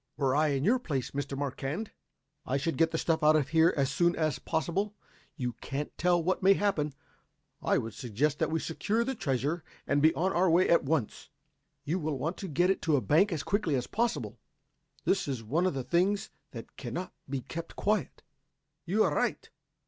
"Were 0.17 0.35
I 0.35 0.47
in 0.47 0.63
your 0.63 0.79
place, 0.79 1.11
Mr. 1.11 1.37
Marquand, 1.37 1.91
I 2.43 2.57
should 2.57 2.75
get 2.75 2.89
the 2.89 2.97
stuff 2.97 3.21
out 3.21 3.35
of 3.35 3.49
here 3.49 3.71
as 3.77 3.91
soon 3.91 4.15
as 4.15 4.39
possible. 4.39 4.95
You 5.35 5.53
can't 5.61 5.95
tell 5.95 6.23
what 6.23 6.41
may 6.41 6.55
happen. 6.55 6.93
I 7.61 7.77
would 7.77 7.93
suggest 7.93 8.39
that 8.39 8.49
we 8.49 8.59
secure 8.61 9.03
the 9.03 9.13
treasure 9.13 9.63
and 9.85 10.01
be 10.01 10.11
on 10.15 10.33
our 10.33 10.49
way 10.49 10.67
at 10.67 10.83
once. 10.83 11.29
You 11.83 11.99
will 11.99 12.17
want 12.17 12.37
to 12.37 12.47
get 12.47 12.71
it 12.71 12.81
to 12.81 12.95
a 12.95 12.99
bank 13.01 13.31
as 13.31 13.43
quickly 13.43 13.75
as 13.75 13.85
possible. 13.85 14.39
This 15.05 15.27
is 15.27 15.43
one 15.43 15.67
of 15.67 15.75
the 15.75 15.83
things 15.83 16.31
that 16.49 16.77
cannot 16.77 17.13
be 17.29 17.41
kept 17.41 17.75
quiet." 17.75 18.23
"You 18.87 19.03
are 19.03 19.13
right. 19.13 19.51